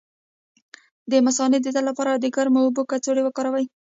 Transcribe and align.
د 1.11 1.13
مثانې 1.27 1.57
د 1.61 1.67
درد 1.75 1.87
لپاره 1.89 2.11
د 2.15 2.25
ګرمو 2.35 2.59
اوبو 2.63 2.81
کڅوړه 2.91 3.21
وکاروئ 3.25 3.65